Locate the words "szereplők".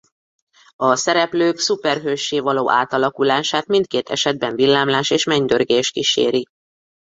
0.95-1.57